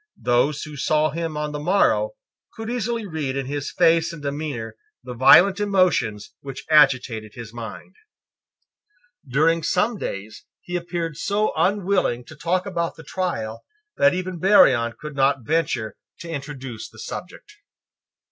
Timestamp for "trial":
13.03-13.63